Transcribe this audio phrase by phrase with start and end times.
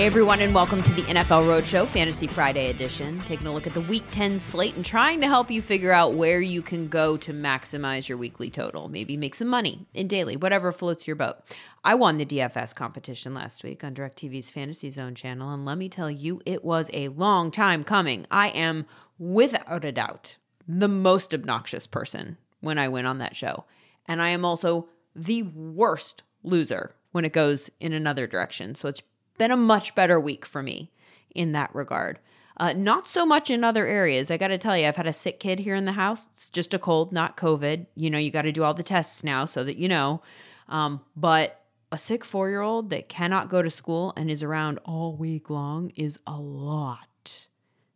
[0.00, 3.20] Hey everyone, and welcome to the NFL Roadshow Fantasy Friday edition.
[3.26, 6.14] Taking a look at the Week 10 slate and trying to help you figure out
[6.14, 8.88] where you can go to maximize your weekly total.
[8.88, 11.36] Maybe make some money in daily, whatever floats your boat.
[11.84, 15.90] I won the DFS competition last week on DirecTV's Fantasy Zone channel, and let me
[15.90, 18.26] tell you, it was a long time coming.
[18.30, 18.86] I am,
[19.18, 23.66] without a doubt, the most obnoxious person when I win on that show.
[24.06, 28.74] And I am also the worst loser when it goes in another direction.
[28.74, 29.02] So it's
[29.40, 30.92] been a much better week for me
[31.34, 32.18] in that regard.
[32.58, 34.30] Uh, not so much in other areas.
[34.30, 36.26] I got to tell you, I've had a sick kid here in the house.
[36.30, 37.86] It's just a cold, not COVID.
[37.94, 40.20] You know, you got to do all the tests now so that you know.
[40.68, 44.78] Um, but a sick four year old that cannot go to school and is around
[44.84, 47.46] all week long is a lot.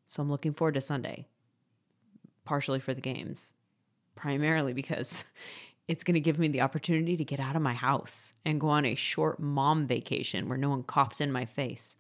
[0.09, 1.29] So I'm looking forward to Sunday,
[2.47, 3.53] partially for the games,
[4.15, 5.25] primarily because
[5.89, 8.69] it's going to give me the opportunity to get out of my house and go
[8.69, 11.97] on a short mom vacation where no one coughs in my face.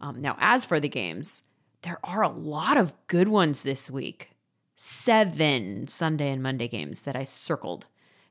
[0.00, 1.42] Um, now, as for the games,
[1.82, 4.30] there are a lot of good ones this week.
[4.74, 7.86] Seven Sunday and Monday games that I circled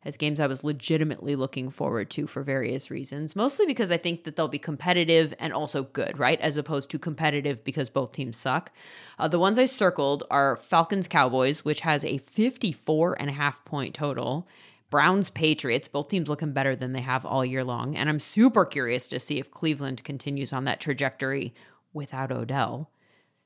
[0.05, 4.23] as games I was legitimately looking forward to for various reasons, mostly because I think
[4.23, 6.39] that they'll be competitive and also good, right?
[6.39, 8.71] As opposed to competitive because both teams suck.
[9.17, 13.65] Uh, the ones I circled are Falcons Cowboys, which has a 54 and a half
[13.65, 14.47] point total,
[14.89, 17.95] Browns Patriots, both teams looking better than they have all year long.
[17.95, 21.53] And I'm super curious to see if Cleveland continues on that trajectory
[21.93, 22.91] without Odell.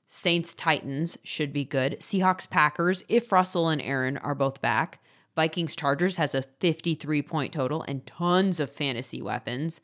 [0.08, 2.00] Saints Titans should be good.
[2.00, 5.00] Seahawks Packers, if Russell and Aaron are both back.
[5.36, 9.82] Vikings Chargers has a 53 point total and tons of fantasy weapons.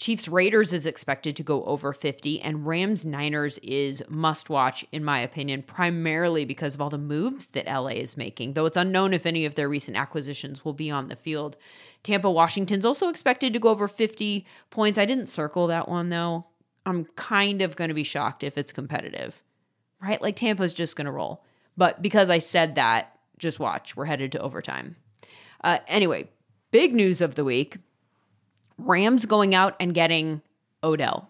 [0.00, 5.04] Chiefs Raiders is expected to go over 50, and Rams Niners is must watch, in
[5.04, 9.12] my opinion, primarily because of all the moves that LA is making, though it's unknown
[9.12, 11.58] if any of their recent acquisitions will be on the field.
[12.02, 14.98] Tampa Washington's also expected to go over 50 points.
[14.98, 16.46] I didn't circle that one though.
[16.86, 19.42] I'm kind of going to be shocked if it's competitive,
[20.00, 20.22] right?
[20.22, 21.44] Like Tampa's just going to roll.
[21.76, 24.96] But because I said that, just watch, we're headed to overtime.
[25.62, 26.30] Uh, anyway,
[26.70, 27.76] big news of the week
[28.86, 30.42] Rams going out and getting
[30.82, 31.28] Odell,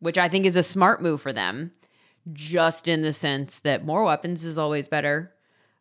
[0.00, 1.72] which I think is a smart move for them,
[2.32, 5.32] just in the sense that more weapons is always better,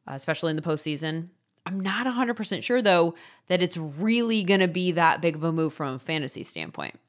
[0.08, 1.30] uh, especially in the postseason.
[1.66, 3.16] I'm not 100% sure, though,
[3.48, 7.00] that it's really going to be that big of a move from a fantasy standpoint.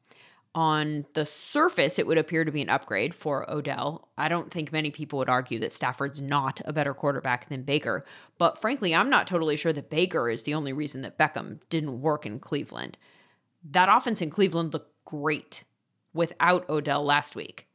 [0.54, 4.08] On the surface, it would appear to be an upgrade for Odell.
[4.16, 8.04] I don't think many people would argue that Stafford's not a better quarterback than Baker.
[8.38, 12.00] But frankly, I'm not totally sure that Baker is the only reason that Beckham didn't
[12.00, 12.96] work in Cleveland
[13.70, 15.64] that offense in Cleveland looked great
[16.12, 17.66] without Odell last week.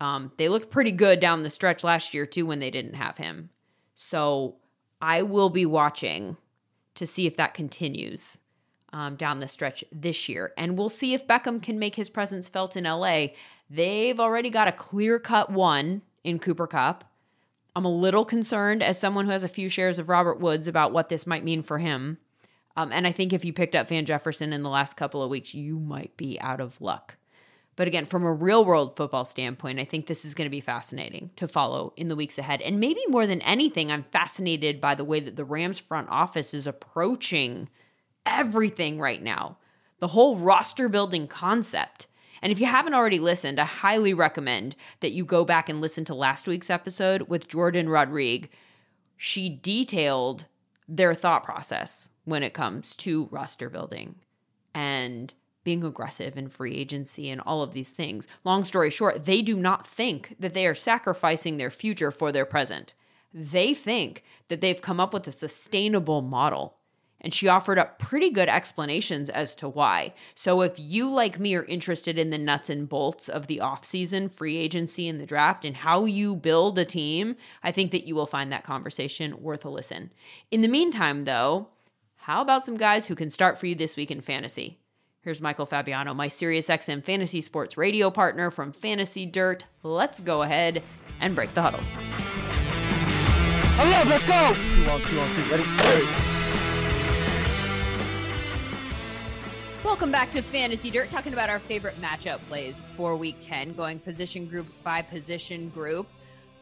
[0.00, 3.18] Um, they looked pretty good down the stretch last year too when they didn't have
[3.18, 3.50] him.
[3.94, 4.56] So
[5.00, 6.36] I will be watching
[6.94, 8.38] to see if that continues
[8.92, 10.52] um, down the stretch this year.
[10.56, 13.28] And we'll see if Beckham can make his presence felt in LA.
[13.68, 17.04] They've already got a clear cut one in Cooper Kupp.
[17.74, 20.92] I'm a little concerned as someone who has a few shares of Robert Woods about
[20.92, 22.18] what this might mean for him.
[22.76, 25.30] Um, and I think if you picked up Van Jefferson in the last couple of
[25.30, 27.16] weeks, you might be out of luck.
[27.76, 30.60] But again, from a real world football standpoint, I think this is going to be
[30.60, 32.62] fascinating to follow in the weeks ahead.
[32.62, 36.54] And maybe more than anything, I'm fascinated by the way that the Rams front office
[36.54, 37.68] is approaching
[38.24, 39.58] everything right now,
[40.00, 42.06] the whole roster building concept.
[42.40, 46.04] And if you haven't already listened, I highly recommend that you go back and listen
[46.06, 48.50] to last week's episode with Jourdan Rodrigue.
[49.18, 50.46] She detailed
[50.88, 54.16] their thought process when it comes to roster building
[54.74, 58.28] and being aggressive in free agency and all of these things.
[58.44, 62.46] Long story short, they do not think that they are sacrificing their future for their
[62.46, 62.94] present.
[63.34, 66.75] They think that they've come up with a sustainable model.
[67.26, 70.14] And she offered up pretty good explanations as to why.
[70.36, 74.30] So if you like me are interested in the nuts and bolts of the offseason,
[74.30, 77.34] free agency and the draft and how you build a team,
[77.64, 80.12] I think that you will find that conversation worth a listen.
[80.52, 81.66] In the meantime, though,
[82.14, 84.78] how about some guys who can start for you this week in fantasy?
[85.22, 89.64] Here's Michael Fabiano, my SiriusXM fantasy sports radio partner from Fantasy Dirt.
[89.82, 90.80] Let's go ahead
[91.20, 91.80] and break the huddle.
[93.80, 94.54] Hurry up, let's go!
[94.76, 95.42] Two on two on two.
[95.50, 96.35] Ready?
[99.86, 104.00] Welcome back to Fantasy Dirt, talking about our favorite matchup plays for week 10, going
[104.00, 106.08] position group by position group.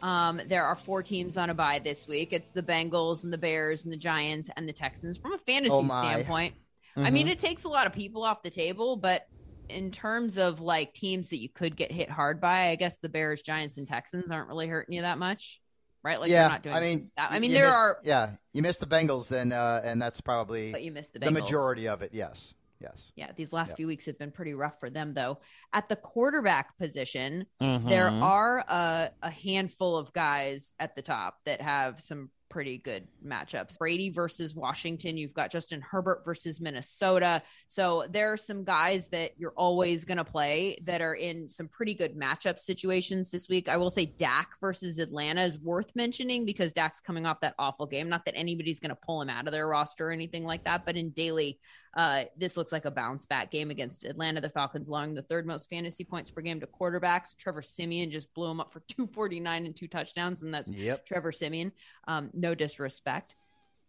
[0.03, 2.35] Um, there are four teams on a bye this week.
[2.35, 5.17] It's the Bengals and the Bears and the Giants and the Texans.
[5.17, 7.07] From a fantasy oh standpoint, mm-hmm.
[7.07, 9.27] I mean, it takes a lot of people off the table, but
[9.71, 13.09] in terms of like teams that you could get hit hard by, I guess the
[13.09, 15.63] Bears, Giants, and Texans aren't really hurting you that much,
[16.03, 16.21] right?
[16.21, 17.33] Like, yeah, not doing I mean, that.
[17.33, 20.73] I mean, there missed, are yeah, you missed the Bengals, then, uh, and that's probably
[20.73, 21.25] but you missed the, Bengals.
[21.25, 22.11] the majority of it.
[22.13, 23.13] Yes, Yes.
[23.17, 23.77] Yeah, these last Yep.
[23.79, 25.39] few weeks have been pretty rough for them, though.
[25.73, 28.23] At the quarterback position, there Mhm.
[28.23, 33.77] are a, a handful of guys at the top that have some pretty good matchups.
[33.79, 35.17] Brady versus Washington.
[35.17, 37.43] You've got Justin Herbert versus Minnesota.
[37.67, 41.67] So there are some guys that you're always going to play that are in some
[41.67, 43.69] pretty good matchup situations this week.
[43.69, 47.87] I will say Dak versus Atlanta is worth mentioning because Dak's coming off that awful
[47.87, 48.09] game.
[48.09, 50.85] Not that anybody's going to pull him out of their roster or anything like that,
[50.87, 51.59] but in daily,
[51.97, 54.41] uh, this looks like a bounce back game against Atlanta.
[54.41, 57.37] The Falcons allowing the third most fantasy points per game to quarterbacks.
[57.37, 61.07] Trevor Siemian just blew him up for 249 and two touchdowns, and that's Yep.
[61.07, 61.73] Trevor Siemian.
[62.09, 63.37] Um, no disrespect.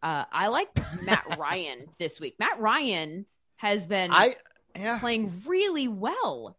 [0.04, 0.70] Uh, I like
[1.04, 2.36] Matt Ryan this week.
[2.38, 3.26] Matt Ryan
[3.56, 4.36] has been I
[4.76, 6.58] yeah, playing really well.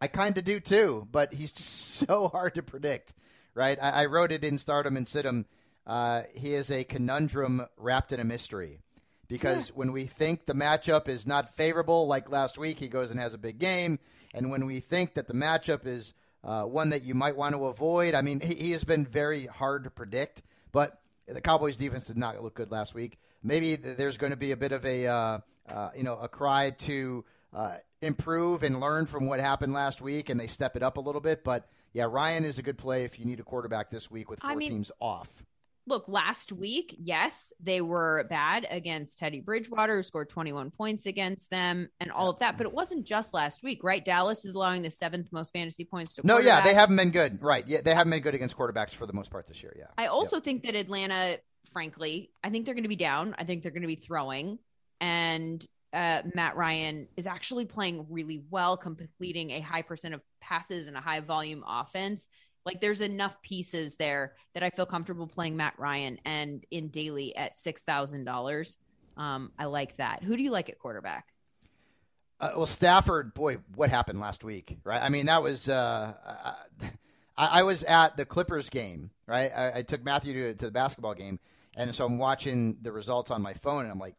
[0.00, 1.68] I kind of do too, but he's just
[2.08, 3.14] so hard to predict,
[3.54, 3.76] right?
[3.82, 5.44] I, I wrote it in Stardom and Sidham.
[5.86, 8.80] Uh, he is a conundrum wrapped in a mystery.
[9.28, 13.20] Because when we think the matchup is not favorable, like last week, he goes and
[13.20, 13.98] has a big game.
[14.34, 17.66] And when we think that the matchup is uh, one that you might want to
[17.66, 20.42] avoid, I mean, he, he has been very hard to predict.
[20.72, 23.18] But the Cowboys' defense did not look good last week.
[23.42, 25.38] Maybe there's going to be a bit of a, uh,
[25.68, 30.30] uh, you know, a cry to uh, improve and learn from what happened last week,
[30.30, 31.44] and they step it up a little bit.
[31.44, 34.40] But yeah, Ryan is a good play if you need a quarterback this week with
[34.40, 35.28] four I mean- teams off.
[35.88, 41.50] Look, last week, yes, they were bad against Teddy Bridgewater, who scored 21 points against
[41.50, 42.58] them, and all of that.
[42.58, 44.04] But it wasn't just last week, right?
[44.04, 47.42] Dallas is allowing the seventh most fantasy points to No, yeah, they haven't been good.
[47.42, 47.66] Right.
[47.66, 49.74] Yeah, they haven't been good against quarterbacks for the most part this year.
[49.78, 49.86] Yeah.
[49.96, 51.38] I also think that Atlanta,
[51.72, 53.34] frankly, I think they're going to be down.
[53.38, 54.58] I think they're going to be throwing.
[55.00, 60.86] And uh, Matt Ryan is actually playing really well, completing a high percent of passes
[60.86, 62.28] and a high volume offense.
[62.64, 67.34] Like there's enough pieces there that I feel comfortable playing Matt Ryan and in daily
[67.36, 68.76] at six thousand dollars.
[69.16, 70.22] Um, I like that.
[70.22, 71.26] Who do you like at quarterback?
[72.40, 75.02] Uh, well, Stafford, boy, what happened last week, right?
[75.02, 75.68] I mean, that was.
[75.68, 76.14] Uh,
[77.36, 79.50] I, I was at the Clippers game, right?
[79.54, 81.40] I, I took Matthew to, to the basketball game,
[81.76, 84.14] and so I'm watching the results on my phone, and I'm like,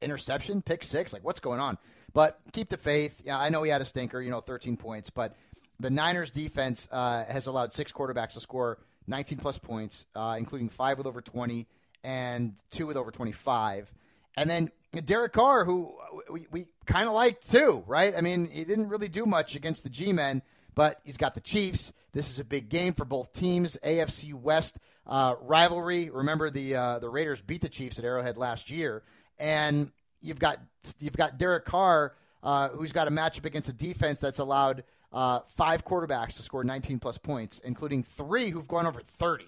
[0.00, 1.78] interception, pick six, like what's going on?
[2.12, 3.20] But keep the faith.
[3.24, 5.36] Yeah, I know he had a stinker, you know, 13 points, but
[5.80, 10.68] the Niners defense uh, has allowed six quarterbacks to score 19 plus points, uh, including
[10.68, 11.66] five with over 20
[12.04, 13.92] and two with over 25.
[14.36, 14.70] And then
[15.04, 15.94] Derek Carr, who
[16.30, 18.14] we, we kind of liked too, right?
[18.16, 20.42] I mean, he didn't really do much against the G men,
[20.74, 21.92] but he's got the Chiefs.
[22.12, 23.76] This is a big game for both teams.
[23.84, 26.10] AFC West uh, rivalry.
[26.10, 29.02] Remember the uh, the Raiders beat the Chiefs at Arrowhead last year,
[29.38, 29.90] and
[30.20, 30.58] you've got
[31.00, 35.40] you've got Derek Carr, uh, who's got a matchup against a defense that's allowed uh,
[35.48, 39.46] five quarterbacks to score 19 plus points, including three who've gone over 30.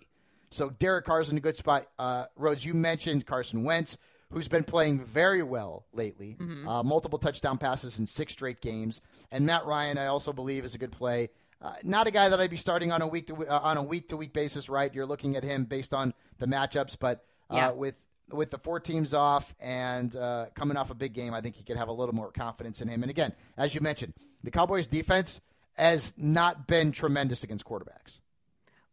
[0.50, 1.86] So Derek Carr's in a good spot.
[1.98, 3.96] Uh, Rhodes, you mentioned Carson Wentz,
[4.32, 6.36] who's been playing very well lately.
[6.68, 9.00] Uh, multiple touchdown passes in six straight games.
[9.30, 11.28] And Matt Ryan, I also believe, is a good play.
[11.62, 13.82] Uh, not a guy that I'd be starting on a week to uh, on a
[13.82, 14.92] week to week basis, right?
[14.94, 17.70] You're looking at him based on the matchups, but uh, Yeah.
[17.72, 17.98] with
[18.32, 21.64] with the four teams off and uh, coming off a big game, I think he
[21.64, 23.02] could have a little more confidence in him.
[23.02, 25.40] And again, as you mentioned, the Cowboys' defense
[25.74, 28.20] has not been tremendous against quarterbacks.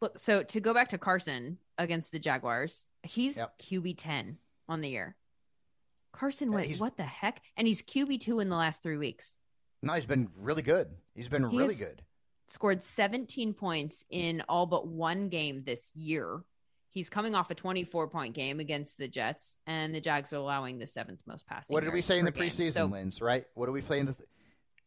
[0.02, 3.60] Look, so to go back to Carson against the Jaguars, he's Yep.
[3.60, 4.38] QB 10
[4.70, 5.16] on the year.
[6.12, 7.42] Carson Yeah, went, what the heck?
[7.56, 9.38] And he's QB 2 in the last three weeks.
[9.82, 10.88] No, he's been really good.
[11.16, 12.02] He's been really good.
[12.48, 16.42] Scored 17 points in all but one game this year.
[16.98, 20.80] He's coming off a 24 point game against the Jets, and the Jags are allowing
[20.80, 21.72] the seventh most passing.
[21.72, 22.50] What did we say in the game.
[22.50, 23.22] preseason, So, Lins?
[23.22, 23.46] Right?
[23.54, 24.16] What do we play in the?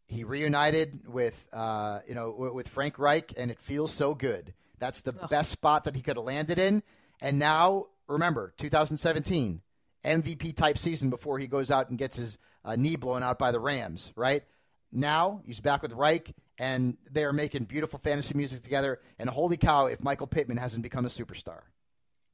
[0.09, 4.55] He reunited with, uh, you know, with Frank Reich, and it feels so good.
[4.81, 5.31] That's the Ugh.
[5.31, 6.83] best spot that he could have landed in.
[7.21, 9.62] And now, remember, 2017
[10.05, 13.52] MVP type season before he goes out and gets his uh, knee blown out by
[13.52, 14.11] the Rams.
[14.17, 14.43] Right
[14.90, 18.99] now, he's back with Reich, and they are making beautiful fantasy music together.
[19.21, 21.61] And holy cow, if Michael Pittman hasn't become a superstar.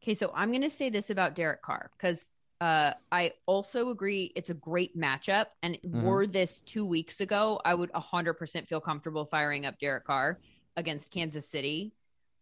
[0.06, 4.32] Okay, so I'm going to say this about Derek Carr because uh, I also agree
[4.36, 5.46] it's a great matchup.
[5.64, 6.04] And Mhm.
[6.04, 10.38] were this two weeks ago, I would 100% feel comfortable firing up Derek Carr
[10.76, 11.92] against Kansas City.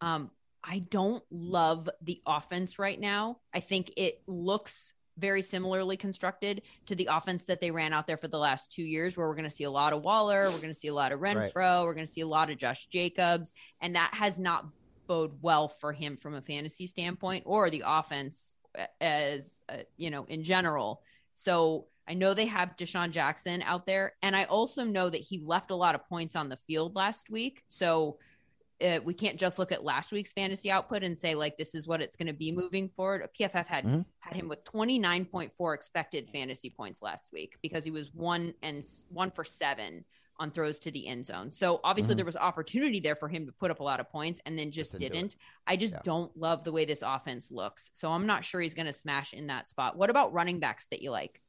[0.03, 0.31] Um,
[0.63, 3.39] I don't love the offense right now.
[3.55, 8.19] I think it looks very similarly constructed to the offense that they ran out there
[8.19, 10.59] for the last two years, where we're going to see a lot of Waller, we're
[10.59, 12.89] going to see a lot of Renfrow, we're going to see a lot of Josh
[12.89, 14.67] Jacobs, and that has not
[15.07, 18.55] bode well for him from a fantasy standpoint or the offense
[19.01, 21.03] as uh, you know in general.
[21.35, 25.39] So I know they have DeSean Jackson out there, and I also know that he
[25.39, 27.63] left a lot of points on the field last week.
[27.69, 28.19] So
[28.85, 31.87] uh, we can't just look at last week's fantasy output and say like this is
[31.87, 33.27] what it's going to be moving forward.
[33.39, 34.01] PFF had mm-hmm.
[34.19, 39.31] had him with 29.4 expected fantasy points last week because he was one and one
[39.31, 40.05] for seven
[40.39, 41.53] on throws to the end zone.
[41.53, 42.19] So obviously mm-hmm.
[42.19, 44.71] there was opportunity there for him to put up a lot of points and then
[44.71, 45.37] just, just didn't.
[45.67, 46.01] I just yeah.
[46.03, 47.91] don't love the way this offense looks.
[47.93, 49.97] So I'm not sure he's going to smash in that spot.
[49.97, 51.41] What about running backs that you like?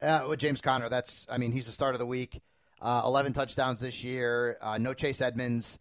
[0.00, 2.40] Uh, with James Conner, that's I mean he's the start of the week.
[2.80, 4.56] Uh, 11 touchdowns this year.
[4.62, 5.78] Uh, no Chase Edmonds.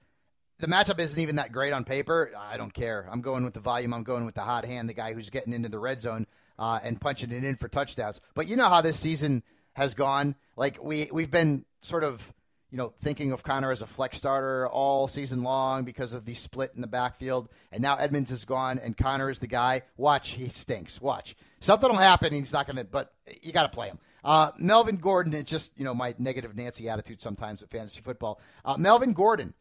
[0.59, 2.31] The matchup isn't even that great on paper.
[2.37, 3.07] I don't care.
[3.09, 3.93] I'm going with the volume.
[3.93, 6.27] I'm going with the hot hand, the guy who's getting into the red zone
[6.57, 8.19] uh, and punching it in for touchdowns.
[8.35, 10.35] But you know how this season has gone.
[10.57, 12.33] Like we we've been sort of
[12.71, 16.35] you know, thinking of Conner as a flex starter all season long because of the
[16.35, 17.49] split in the backfield.
[17.71, 19.81] And now Edmonds is gone and Conner is the guy.
[19.97, 21.01] Watch, he stinks.
[21.01, 21.35] Watch.
[21.61, 22.31] Something will happen.
[22.31, 23.11] He's not going to, but
[23.41, 23.99] you got to play him.
[24.23, 28.39] Uh, Melvin Gordon, it's just, you know, my negative Nancy attitude sometimes with fantasy football.
[28.63, 29.53] Uh, Melvin Gordon,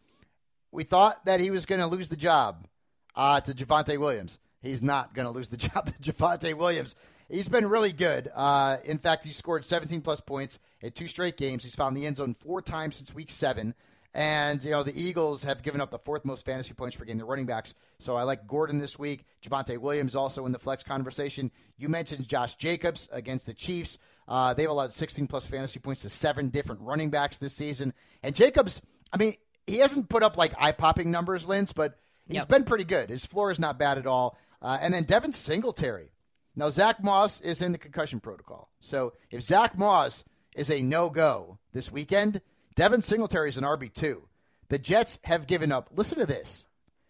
[0.70, 2.66] we thought that he was going to lose the job
[3.14, 4.38] uh, to Javonte Williams.
[4.60, 6.94] He's not going to lose the job to Javonte Williams.
[7.28, 8.30] He's been really good.
[8.34, 11.62] Uh, in fact, he scored 17 plus points in two straight games.
[11.62, 13.74] He's found the end zone four times since week seven.
[14.14, 17.18] And, you know, the Eagles have given up the fourth most fantasy points per game,
[17.18, 17.74] the running backs.
[17.98, 19.26] So I like Gordon this week.
[19.42, 21.50] Javonte Williams also in the flex conversation.
[21.76, 23.98] You mentioned Josh Jacobs against the Chiefs.
[24.26, 27.92] Uh, they've allowed 16 plus fantasy points to seven different running backs this season.
[28.22, 28.80] And Jacobs,
[29.12, 32.48] I mean, he hasn't put up like eye popping numbers, Linz, but he's yep.
[32.48, 33.10] been pretty good.
[33.10, 34.38] His floor is not bad at all.
[34.62, 36.10] Uh, and then Devin Singletary.
[36.58, 38.68] Now, Zack Moss is in the concussion protocol.
[38.80, 40.24] So if Zack Moss
[40.56, 42.40] is a no go this weekend,
[42.74, 44.22] Devin Singletary is an RB2.
[44.68, 46.64] The Jets have given up, listen to this,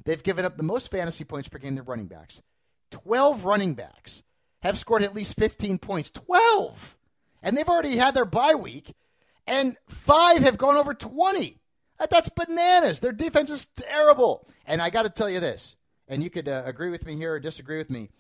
[0.05, 2.43] they've given up the most fantasy points per game their running backs.
[2.91, 4.23] 12 running backs
[4.61, 6.11] have scored at least 15 points.
[6.11, 6.99] 12!
[7.43, 8.95] And they've already had their bye week,
[9.47, 11.59] and five have gone over 20.
[12.11, 13.01] That's bananas.
[13.01, 14.47] Their defense is terrible.
[14.67, 15.75] And I got to tell you this,
[16.07, 18.11] and you could uh, agree with me here or disagree with me.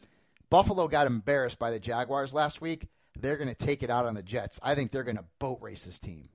[0.50, 2.88] Buffalo got embarrassed by the Jaguars last week.
[3.18, 4.58] They're going to take it out on the Jets.
[4.62, 6.28] I think they're going to boat race this team.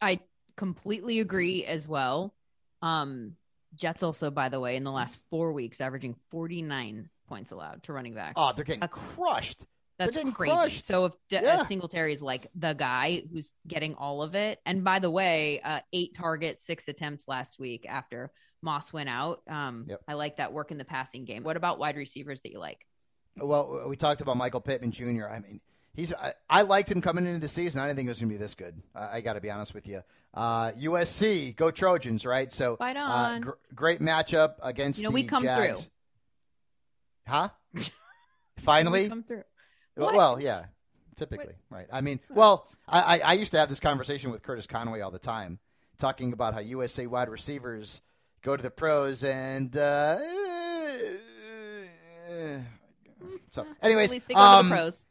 [0.00, 0.20] I
[0.56, 2.34] completely agree as well.
[2.82, 3.32] Um,
[3.74, 7.92] Jets also, by the way, in the last four weeks, averaging 49 points allowed to
[7.92, 8.34] running backs.
[8.36, 9.64] Oh, they're getting that's, crushed.
[9.98, 10.54] That's getting crazy.
[10.54, 10.86] Crushed.
[10.86, 11.64] So if De- yeah.
[11.64, 15.80] Singletary is like the guy who's getting all of it, and by the way, uh,
[15.92, 18.30] eight targets, six attempts last week after
[18.62, 19.40] Moss went out.
[19.48, 20.00] Um, yep.
[20.06, 21.42] I like that work in the passing game.
[21.42, 22.86] What about wide receivers that you like?
[23.38, 25.26] Well, we talked about Michael Pittman Jr.
[25.28, 25.60] I mean,
[25.94, 27.80] he's I, I liked him coming into the season.
[27.80, 28.80] I didn't think it was going to be this good.
[28.94, 30.02] I, I got to be honest with you.
[30.32, 32.52] Uh, USC, go Trojans, right?
[32.52, 33.34] So, right uh, on.
[33.34, 35.84] Uh, gr- great matchup against you know the we come Jags.
[35.84, 35.90] through.
[37.26, 37.48] Huh?
[38.58, 39.42] Finally, come through.
[39.96, 40.14] What?
[40.14, 40.64] Well, yeah,
[41.16, 41.78] typically, what?
[41.78, 41.86] right?
[41.92, 45.18] I mean, well, I, I used to have this conversation with Curtis Conway all the
[45.18, 45.58] time,
[45.98, 48.00] talking about how USA wide receivers
[48.42, 49.76] go to the pros and.
[49.76, 50.18] Uh,
[53.56, 55.06] so, anyways, at least they go um, to the um, pros.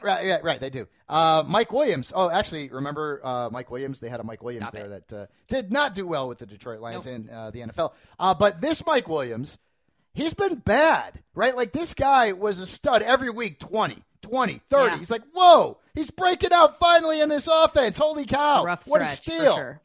[0.00, 0.60] Right, yeah, right.
[0.60, 0.86] They do.
[1.08, 2.12] Uh, Mike Williams.
[2.14, 3.98] Oh, actually, remember uh, Mike Williams?
[3.98, 5.08] They had a Mike Williams Stop there it.
[5.08, 7.14] that uh, did not do well with the Detroit Lions nope.
[7.14, 7.92] and uh, the NFL.
[8.18, 9.58] Uh, but this Mike Williams,
[10.14, 11.56] he's been bad, right?
[11.56, 14.84] Like this guy was a stud every week 20, 20, 30.
[14.84, 14.98] Yeah.
[14.98, 17.98] He's like, whoa, he's breaking out finally in this offense.
[17.98, 18.62] Holy cow.
[18.64, 19.56] Rough what a steal.
[19.56, 19.80] Sure.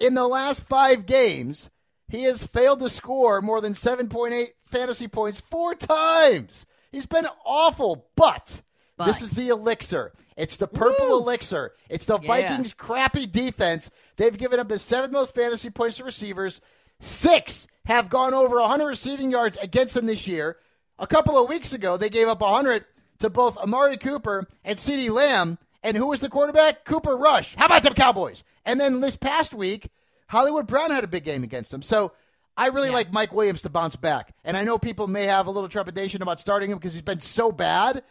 [0.00, 1.68] In the last five games,
[2.08, 6.64] he has failed to score more than 7.8 fantasy points four times.
[6.90, 8.62] He's been awful, but,
[8.96, 9.06] but.
[9.06, 10.12] this is the elixir.
[10.36, 11.18] It's the purple Woo!
[11.18, 11.72] elixir.
[11.88, 12.26] It's the yeah.
[12.26, 13.90] Vikings' crappy defense.
[14.16, 16.60] They've given up the seventh most fantasy points to receivers.
[17.00, 20.56] Six have gone over 100 receiving yards against them this year.
[20.98, 22.84] A couple of weeks ago, they gave up 100
[23.20, 25.58] to both Amari Cooper and CeeDee Lamb.
[25.82, 26.84] And who was the quarterback?
[26.84, 27.54] Cooper Rush.
[27.54, 28.42] How about them Cowboys?
[28.64, 29.88] And then this past week,
[30.28, 31.82] Hollywood Brown had a big game against them.
[31.82, 32.12] So
[32.58, 32.94] I really yeah.
[32.94, 34.34] like Mike Williams to bounce back.
[34.44, 37.20] And I know people may have a little trepidation about starting him because he's been
[37.20, 38.02] so bad.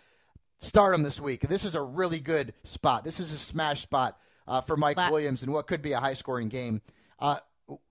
[0.59, 1.41] Start him this week.
[1.41, 3.03] This is a really good spot.
[3.03, 5.99] This is a smash spot uh, for Mike last, Williams in what could be a
[5.99, 6.81] high scoring game.
[7.19, 7.37] Uh,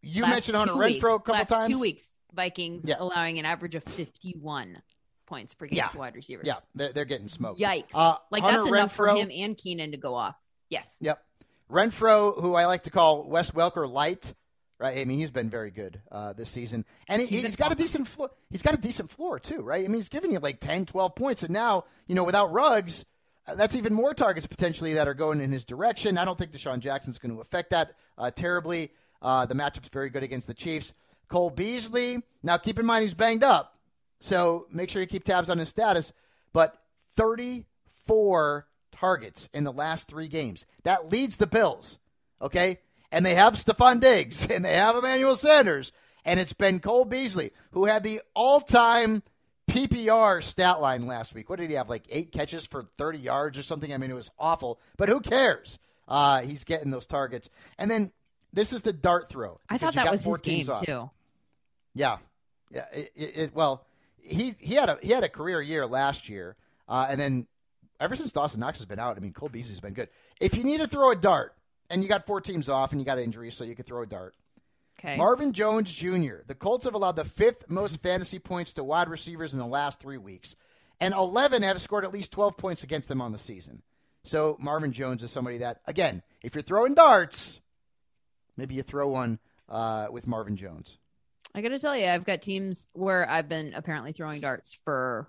[0.02, 1.68] you mentioned Hunter weeks, Renfrow a couple last times.
[1.68, 2.96] Two weeks, Vikings yeah.
[2.98, 4.82] allowing an average of 51
[5.26, 5.88] points per game yeah.
[5.88, 6.46] to wide receivers.
[6.46, 7.60] Yeah, they're, they're getting smoked.
[7.60, 7.84] Yikes.
[7.92, 10.40] Uh, like Hunter that's enough Renfrow, for him and Keenan to go off.
[10.70, 10.96] Yes.
[11.02, 11.22] Yep.
[11.70, 14.32] Renfrow, who I like to call Wes Welker light,
[14.78, 14.99] right?
[14.99, 17.80] I mean, he's been very good uh, this season, and he, has got awesome.
[17.80, 18.30] a decent floor.
[18.50, 19.85] He's got a decent floor too, right?
[19.85, 23.04] I mean, he's giving you like 10, 12 points, and now you know without Ruggs,
[23.47, 26.18] uh, that's even more targets potentially that are going in his direction.
[26.18, 28.90] I don't think DeSean Jackson's going to affect that uh, terribly.
[29.23, 30.92] Uh, the matchup's very good against the Chiefs.
[31.28, 32.23] Cole Beasley.
[32.42, 33.78] Now, keep in mind he's banged up,
[34.21, 36.12] so make sure you keep tabs on his status.
[36.52, 36.80] But
[37.14, 40.66] thirty-four targets in the last three games.
[40.85, 41.99] That leads the Bills.
[42.40, 42.78] Okay,
[43.12, 45.92] and they have Stefon Diggs and they have Emmanuel Sanders
[46.25, 49.22] and it's been Cole Beasley who had the all-time
[49.68, 51.50] PPR stat line last week.
[51.50, 51.88] What did he have?
[51.90, 53.92] Like eight catches for 30 yards or something.
[53.92, 55.78] I mean, it was awful, but who cares?
[56.08, 58.12] Uh, he's getting those targets, and then
[58.52, 59.58] this is the dart throw.
[59.68, 60.86] I thought that was his game off.
[60.86, 61.10] too.
[61.94, 62.18] Yeah,
[62.70, 62.84] yeah.
[62.92, 63.84] It, it, it- well,
[64.22, 66.54] he he had a he had a career year last year,
[66.88, 67.48] uh, and then
[67.98, 70.08] ever since Dawson Knox has been out, I mean, Cole Beasley's been good.
[70.40, 71.55] If you need to throw a dart,
[71.90, 74.06] and you got four teams off, and you got injuries, so you could throw a
[74.06, 74.34] dart.
[74.98, 75.16] Okay.
[75.16, 76.36] Marvin Jones Jr.
[76.46, 80.00] The Colts have allowed the fifth most fantasy points to wide receivers in the last
[80.00, 80.56] three weeks,
[81.00, 83.82] and 11 have scored at least 12 points against them on the season.
[84.24, 87.60] So Marvin Jones is somebody that, again, if you're throwing darts,
[88.56, 89.38] maybe you throw one
[89.68, 90.96] uh, with Marvin Jones.
[91.54, 95.28] I got to tell you, I've got teams where I've been apparently throwing darts for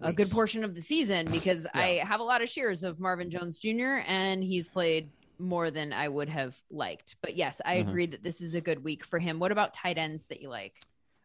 [0.00, 3.30] a good portion of the season because I have a lot of shares of Marvin
[3.30, 4.00] Jones Jr.
[4.06, 5.10] and he's played
[5.40, 7.16] more than I would have liked.
[7.22, 7.88] But yes, I Mhm.
[7.88, 9.38] agree that this is a good week for him.
[9.40, 10.74] What about tight ends that you like?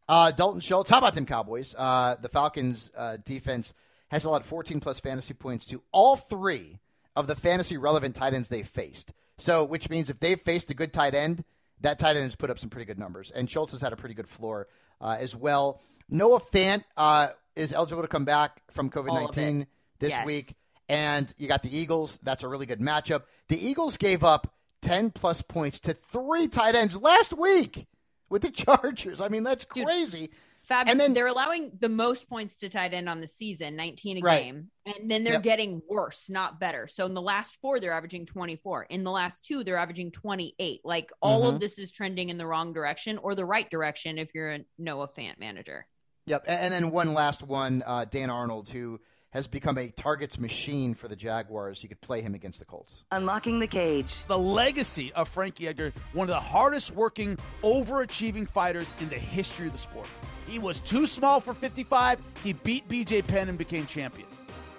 [0.08, 0.90] Uh, Dalton Schultz.
[0.90, 1.76] How about them Cowboys?
[1.78, 3.74] Uh, the Falcons' uh, defense
[4.10, 6.80] has allowed 14 plus fantasy points to all three
[7.16, 9.14] of the fantasy relevant tight ends they've faced.
[9.38, 11.44] So, which means if they've faced a good tight end,
[11.82, 13.32] that tight end has put up some pretty good numbers.
[13.32, 14.68] And Schultz has had a pretty good floor
[15.02, 15.82] uh, as well.
[16.08, 19.68] Noah Fant uh, is eligible to come back from COVID 19
[20.00, 20.26] this Yes.
[20.26, 20.56] week.
[20.88, 22.20] And you got the Eagles.
[22.22, 23.24] That's a really good matchup.
[23.50, 27.88] The Eagles gave up 10 plus points to three tight ends last week
[28.30, 29.20] with the Chargers.
[29.22, 30.30] I mean, that's Dude, crazy.
[30.70, 34.22] And then- they're allowing the most points to tight end on the season, 19 a
[34.22, 34.44] Right.
[34.46, 34.72] game.
[34.88, 35.44] And then they're Yep.
[35.44, 36.88] getting worse, not better.
[36.88, 38.84] So in the last four, they're averaging 24.
[38.86, 40.82] In the last two, they're averaging 28.
[40.84, 41.54] Like all Mhm.
[41.56, 44.66] of this is trending in the wrong direction or the right direction if you're a
[44.80, 45.86] Noah Fant manager.
[46.26, 46.46] Yep.
[46.48, 49.00] And then one last one, uh, Dan Arnold, who
[49.36, 51.84] has become a targets machine for the Jaguars.
[51.84, 53.04] You could play him against the Colts.
[53.12, 54.24] Unlocking the cage.
[54.28, 59.68] The legacy of Frankie Edgar, one of the hardest working, overachieving fighters in the history
[59.68, 60.08] of the sport.
[60.48, 62.22] He was too small for 55.
[62.46, 64.30] He beat BJ Penn and became champion.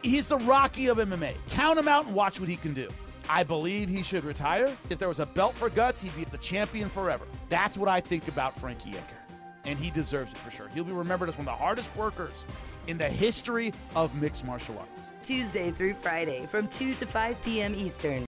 [0.00, 1.34] He's the Rocky of MMA.
[1.50, 2.88] Count him out and watch what he can do.
[3.28, 4.74] I believe he should retire.
[4.88, 7.26] If there was a belt for guts, he'd be the champion forever.
[7.50, 9.20] That's what I think about Frankie Edgar.
[9.66, 10.68] And he deserves it for sure.
[10.68, 12.46] He'll be remembered as one of the hardest workers
[12.86, 15.04] in the history of mixed martial arts.
[15.22, 17.74] Tuesday through Friday from 2 to 5 p.m.
[17.74, 18.24] Eastern.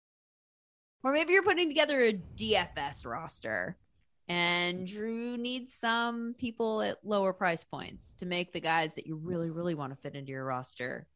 [1.05, 3.77] Or maybe you're putting together a DFS roster
[4.29, 9.17] and Drew needs some people at lower price points to make the guys that you
[9.17, 11.07] really, really want to fit into your roster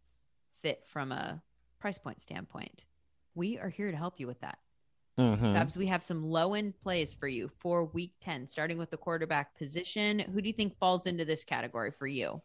[0.62, 1.42] fit from a
[1.78, 2.86] price point standpoint.
[3.34, 4.58] We are here to help you with that.
[5.18, 5.52] Mm-hmm.
[5.52, 8.96] Babs, we have some low end plays for you for week 10, starting with the
[8.96, 10.20] quarterback position.
[10.20, 12.40] Who do you think falls into this category for you?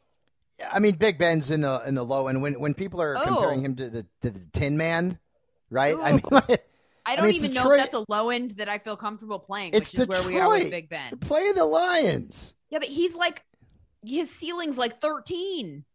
[0.72, 3.24] I mean, Big Ben's in the in the low, and when when people are Oh.
[3.26, 5.20] comparing him to the, to the Tin Man,
[5.70, 5.96] right?
[6.02, 6.65] I mean, like,
[7.06, 9.39] I don't mean, it's even know if that's a low end that I feel comfortable
[9.39, 10.26] playing, it's which is Detroit.
[10.26, 11.17] where we are with Big Ben.
[11.20, 12.54] Play the Lions.
[12.70, 13.43] Yeah, but he's like,
[14.06, 15.86] his ceiling's like 13.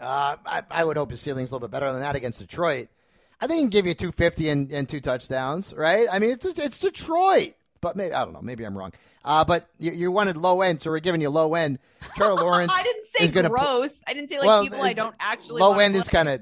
[0.00, 2.88] Uh, I, I would hope his ceiling's a little bit better than that against Detroit.
[3.40, 6.06] I think he can give you 250 and, and two touchdowns, right?
[6.10, 8.42] I mean, it's it's Detroit, but maybe I don't know.
[8.42, 8.92] Maybe I'm wrong.
[9.24, 11.78] Uh, but you, you wanted low end, so we're giving you low end.
[12.16, 12.72] Trevor Lawrence.
[12.74, 14.02] I didn't say is gonna pl- gross.
[14.06, 15.60] I didn't say like Well, people I don't actually.
[15.60, 16.40] low end is kind of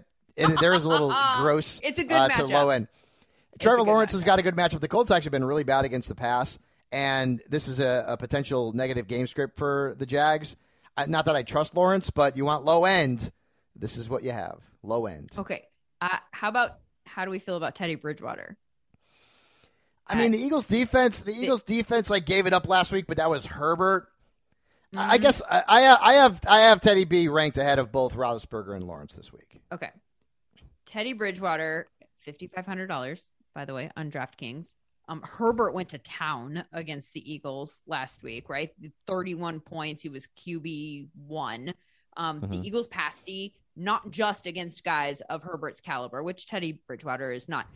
[0.61, 1.81] there is a little gross.
[1.83, 2.88] It's a good uh, to low end.
[3.59, 4.16] Trevor Lawrence matchup.
[4.16, 4.81] has got a good matchup.
[4.81, 6.59] The Colts actually been really bad against the pass,
[6.92, 10.57] and this is a, a potential negative game script for the Jags.
[10.96, 13.33] Uh, not that I trust Lawrence, but you want low end.
[13.75, 14.59] This is what you have.
[14.83, 15.31] Low end.
[15.37, 15.64] Okay.
[16.01, 18.57] Uh, how about how do we feel about Teddy Bridgewater?
[20.08, 21.20] I mean, the Eagles defense.
[21.20, 24.08] The Eagles defense like gave it up last week, but that was Herbert.
[24.96, 28.14] I I guess I, I I have I have Teddy B ranked ahead of both
[28.14, 29.60] Roethlisberger and Lawrence this week.
[29.72, 29.90] Okay.
[30.86, 31.88] Teddy Bridgewater,
[32.20, 34.74] fifty five hundred dollars, by the way, on DraftKings.
[35.08, 38.70] Um, Herbert went to town against the Eagles last week, right?
[39.06, 40.02] Thirty one points.
[40.02, 41.74] He was QB one.
[42.16, 42.50] Um, Mhm.
[42.50, 47.48] The Eagles passed D, not just against guys of Herbert's caliber, which Teddy Bridgewater is
[47.48, 47.66] not.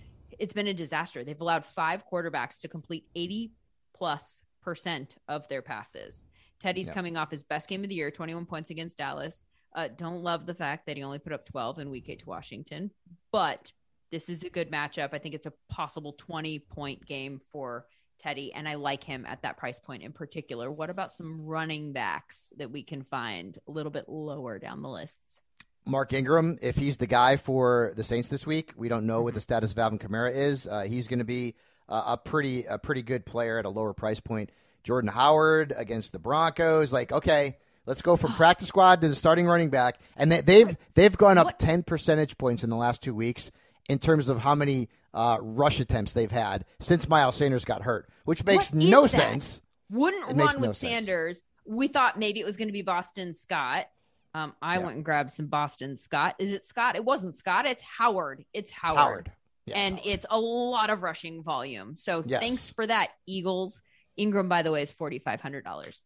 [0.40, 1.22] It's been a disaster.
[1.22, 3.52] They've allowed five quarterbacks to complete eighty
[3.94, 6.24] plus percent of their passes.
[6.58, 6.94] Teddy's Yeah.
[6.94, 9.42] coming off his best game of the year, 21 points against Dallas.
[9.74, 12.26] Uh, don't love the fact that he only put up 12 in week eight to
[12.28, 12.90] Washington,
[13.32, 13.72] but
[14.10, 15.10] this is a good matchup.
[15.12, 17.86] I think it's a possible 20 point game for
[18.18, 20.70] Teddy, and I like him at that price point in particular.
[20.70, 24.90] What about some running backs that we can find a little bit lower down the
[24.90, 25.40] lists?
[25.86, 29.34] Mark Ingram, if he's the guy for the Saints this week, we don't know what
[29.34, 30.66] the status of Alvin Kamara is.
[30.66, 31.54] Uh, he's going to be
[31.88, 34.50] uh, a pretty a pretty good player at a lower price point.
[34.84, 39.46] Jordan Howard against the Broncos, like okay, let's go from practice squad to the starting
[39.46, 41.58] running back, and they, they've they've gone up What?
[41.58, 43.50] ten percentage points in the last two weeks
[43.88, 48.08] in terms of how many uh, rush attempts they've had since Miles Sanders got hurt,
[48.24, 49.10] which makes no that?
[49.10, 49.60] sense.
[49.90, 50.92] wouldn't It run no with sense.
[50.92, 51.42] Sanders.
[51.66, 53.86] We thought maybe it was going to be Boston Scott.
[54.34, 54.84] Um, I Yeah.
[54.84, 56.36] went and grabbed some Boston Scott.
[56.38, 56.96] Is it Scott?
[56.96, 57.66] It wasn't Scott.
[57.66, 58.44] It's Howard.
[58.52, 58.96] It's Howard.
[58.98, 59.32] Howard.
[59.66, 60.06] Yeah, and Howard.
[60.06, 61.96] it's a lot of rushing volume.
[61.96, 62.40] So Yes.
[62.40, 63.82] thanks for that, Eagles.
[64.16, 66.02] Ingram, by the way, is forty five hundred dollars.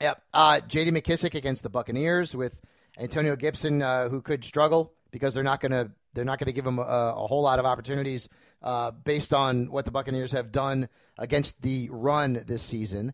[0.00, 0.22] Yep.
[0.32, 0.92] Uh, J.D.
[0.92, 2.60] McKissic against the Buccaneers with
[2.98, 6.52] Antonio Gibson, uh, who could struggle because they're not going to they're not going to
[6.52, 8.28] give him a, a whole lot of opportunities
[8.62, 13.12] uh, based on what the Buccaneers have done against the run this season.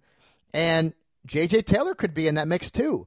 [0.52, 0.92] And
[1.26, 1.62] J.J.
[1.62, 3.06] Taylor could be in that mix too,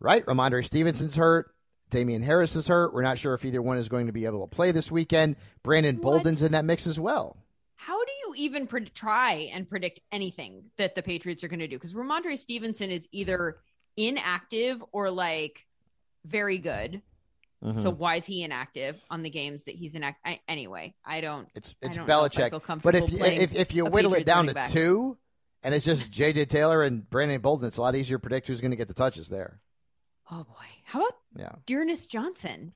[0.00, 0.24] right?
[0.26, 1.54] Rhamondre Stevenson's hurt.
[1.90, 2.92] Damien Harris is hurt.
[2.92, 5.36] We're not sure if either one is going to be able to play this weekend.
[5.62, 6.02] Brandon What?
[6.02, 7.38] Bolden's in that mix as well.
[7.76, 11.68] How do you even pred- try and predict anything that the Patriots are going to
[11.68, 11.76] do?
[11.76, 13.58] Because Rhamondre Stevenson is either
[13.96, 15.64] inactive or like
[16.24, 17.00] very good.
[17.64, 17.80] Mm-hmm.
[17.80, 20.20] So why is he inactive on the games that he's inactive?
[20.24, 21.48] I, anyway, I don't.
[21.54, 22.82] It's I it's don't Belichick.
[22.82, 24.70] But if you, if if you whittle it down to back.
[24.70, 25.16] two,
[25.64, 26.44] and it's just J.J.
[26.46, 28.94] Taylor and Brandon Bolden, it's a lot easier to predict who's going to get the
[28.94, 29.60] touches there.
[30.30, 31.52] Oh boy, how about Yeah.
[31.66, 32.72] D'Ernest Johnson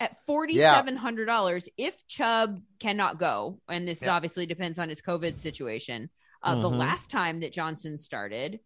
[0.00, 4.14] at forty seven hundred dollars if Chubb cannot go, and this Yeah.
[4.14, 6.10] obviously depends on his COVID situation.
[6.42, 6.78] Uh, The Mhm.
[6.78, 8.58] last time that Johnson started,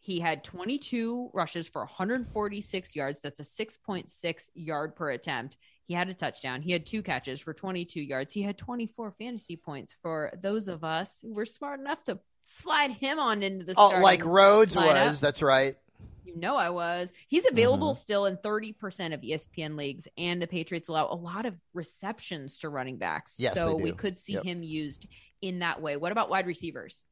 [0.00, 3.20] he had twenty two rushes for one hundred forty six yards.
[3.22, 5.56] That's a six point six yard per attempt.
[5.86, 6.60] He had a touchdown.
[6.62, 8.32] He had two catches for twenty two yards.
[8.34, 12.20] He had twenty four fantasy points for those of us who were smart enough to
[12.44, 15.06] slide him on into the Oh, like Rhodes lineup.
[15.08, 15.20] was.
[15.20, 15.76] That's right.
[16.40, 17.12] Know I was.
[17.28, 17.98] He's available Mm-hmm.
[18.00, 22.68] still in 30% of ESPN leagues, and the Patriots allow a lot of receptions to
[22.68, 23.36] running backs.
[23.38, 24.44] Yes, so we could see Yep.
[24.44, 25.06] him used
[25.42, 25.96] in that way.
[25.96, 27.04] What about wide receivers?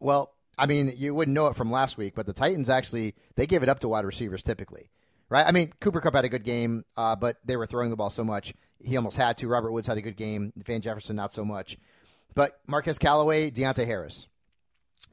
[0.00, 3.46] Well, I mean, you wouldn't know it from last week, but the Titans actually they
[3.46, 4.90] give it up to wide receivers typically,
[5.28, 5.46] right?
[5.46, 8.10] I mean, Cooper Kupp had a good game, uh, but they were throwing the ball
[8.10, 9.48] so much he almost had to.
[9.48, 10.52] Robert Woods had a good game.
[10.56, 11.78] Van Jefferson not so much,
[12.34, 14.26] but Marquez Callaway, Deonte Harris.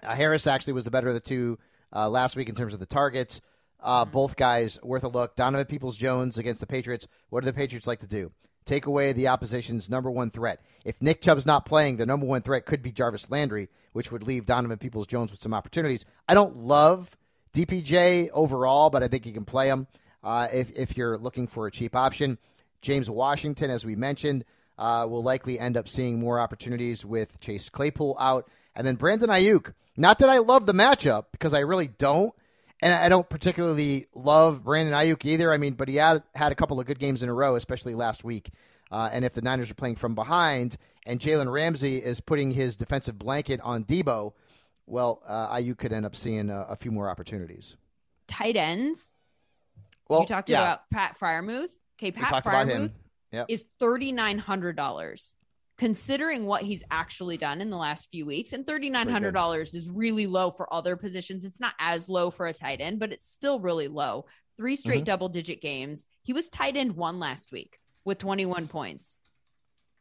[0.02, 1.60] Uh, Harris actually was the better of the two
[1.93, 3.41] uh, last week in terms of the targets.
[3.82, 5.36] Uh, Both guys worth a look.
[5.36, 7.08] Donovan Peoples Jones against the Patriots.
[7.30, 8.32] What do the Patriots like to do?
[8.65, 10.62] Take away the opposition's number one threat.
[10.86, 14.23] If Nick Chubb's not playing, the number one threat could be Jarvis Landry, which would
[14.23, 16.06] leave Donovan Peoples Jones with some opportunities.
[16.28, 17.15] I don't love
[17.54, 19.88] DPJ overall, but I think you can play him
[20.23, 22.38] uh, if, if you're looking for a cheap option.
[22.82, 24.45] James Washington, as we mentioned,
[24.78, 28.49] uh, will likely end up seeing more opportunities with Chase Claypool out.
[28.80, 29.74] And then Brandon Aiyuk.
[29.98, 32.34] Not that I love the matchup, because I really don't.
[32.82, 35.52] And I don't particularly love Brandon Aiyuk either.
[35.52, 37.94] I mean, but he had had a couple of good games in a row, especially
[37.94, 38.52] last week.
[38.89, 42.78] Uh, and if the Niners are playing from behind and Jalen Ramsey is putting his
[42.78, 44.32] defensive blanket on Deebo,
[44.86, 47.76] well, uh, Aiyuk could end up seeing a, a few more opportunities.
[48.30, 49.13] Tight ends.
[50.08, 51.72] Well, you talked yeah, about Pat Freiermuth.
[52.00, 52.94] Okay, Pat Freiermuth.
[53.50, 55.36] Is $3,900.
[55.80, 60.52] Considering what he's actually done in the last few weeks, and $3,900 is really low
[60.52, 61.46] for other positions.
[61.46, 64.26] It's not as low for a tight end, but it's still really low.
[64.58, 65.06] Three straight Mhm.
[65.06, 66.06] double digit games.
[66.24, 69.18] He was tight end one last week with 21 points.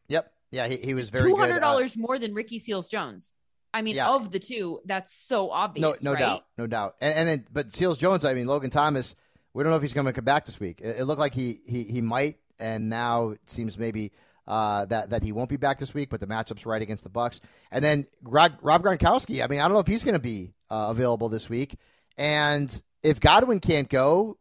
[0.09, 0.33] Yep.
[0.51, 1.41] Yeah, he, he was very Two good.
[1.43, 3.33] hundred Uh, dollars more than Ricky Seals Jones.
[3.73, 4.09] I mean, Yeah.
[4.11, 6.03] of the two, that's so obvious.
[6.03, 6.19] No, no right?
[6.21, 6.97] doubt, no doubt.
[7.01, 9.15] And, and then, but Seals Jones, I mean, Logan Thomas,
[9.55, 10.81] we don't know if he's going to come back this week.
[10.81, 14.11] It, it looked like he, he he might, and now it seems maybe
[14.49, 16.11] uh, that that he won't be back this week.
[16.11, 17.41] But the matchup's right against the Bucs.
[17.71, 19.45] And then Rob, Rob Gronkowski.
[19.45, 21.77] I mean, I don't know if he's going to be uh, available this week.
[22.17, 24.39] And if Godwin can't go,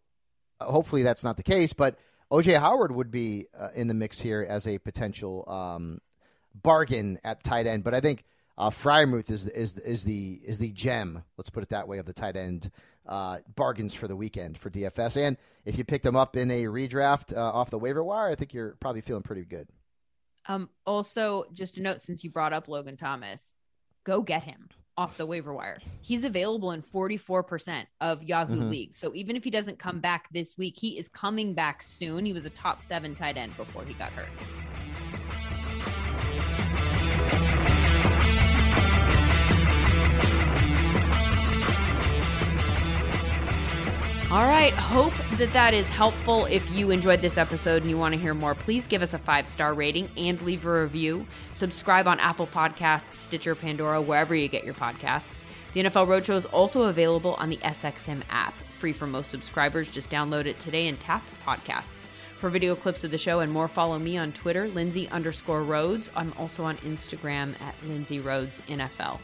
[0.59, 1.73] uh, hopefully that's not the case.
[1.73, 1.99] But
[2.31, 5.99] OJ Howard would be uh, in the mix here as a potential um,
[6.55, 7.83] bargain at tight end.
[7.83, 8.23] But I think
[8.57, 11.23] uh, Freiermuth is is is the is the gem.
[11.37, 12.71] Let's put it that way of the tight end
[13.05, 15.17] uh, bargains for the weekend for DFS.
[15.17, 18.35] And if you pick them up in a redraft uh, off the waiver wire, I
[18.35, 19.67] think you're probably feeling pretty good.
[20.47, 23.55] Um, also, just a note since you brought up Logan Thomas,
[24.05, 25.77] go get him off the waiver wire.
[26.01, 28.69] He's available in 44% of Yahoo Mhm.
[28.69, 28.97] leagues.
[28.97, 32.25] So even if he doesn't come back this week, he is coming back soon.
[32.25, 34.29] He was a top seven tight end before he got hurt.
[44.29, 44.73] All right.
[44.73, 46.47] Hope that that is helpful.
[46.47, 49.17] If you enjoyed this episode and you want to hear more, please give us a
[49.17, 51.25] five star rating and leave a review.
[51.53, 55.43] Subscribe on Apple Podcasts, Stitcher, Pandora, wherever you get your podcasts.
[55.71, 59.87] The NFL Roadshow is also available on the SXM app, free for most subscribers.
[59.89, 62.09] Just download it today and tap podcasts.
[62.37, 66.09] For video clips of the show and more, follow me on Twitter, Lindsay underscore Rhodes.
[66.17, 69.19] I'm also on Instagram at Lindsay Rhodes NFL.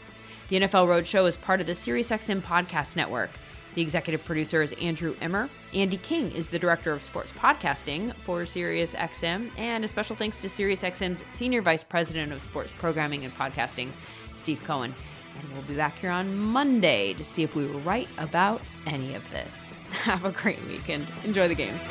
[0.47, 3.31] The NFL Roadshow is part of the SiriusXM podcast network.
[3.75, 5.49] The executive producer is Andrew Emmer.
[5.73, 10.47] Andy King is the director of sports podcasting for SiriusXM, and a special thanks to
[10.47, 13.89] SiriusXM's senior vice president of sports programming and podcasting,
[14.31, 14.93] Steve Cohen.
[15.39, 19.15] And we'll be back here on Monday to see if we were right about any
[19.15, 19.73] of this.
[20.03, 21.07] Have a great weekend.
[21.23, 21.81] Enjoy the games.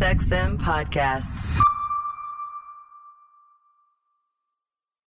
[0.00, 1.69] SiriusXM podcasts.